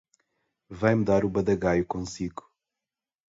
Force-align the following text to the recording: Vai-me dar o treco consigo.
Vai-me 0.79 1.05
dar 1.05 1.23
o 1.23 1.29
treco 1.31 1.85
consigo. 1.87 2.43